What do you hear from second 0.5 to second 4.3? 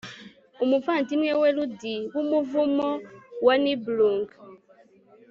Umuvandimwe wa ruddy wumuvumo wa Niblung